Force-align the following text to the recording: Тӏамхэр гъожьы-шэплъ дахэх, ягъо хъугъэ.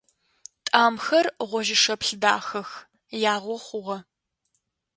Тӏамхэр 0.65 1.25
гъожьы-шэплъ 1.49 2.11
дахэх, 2.21 2.69
ягъо 3.33 3.55
хъугъэ. 3.65 3.97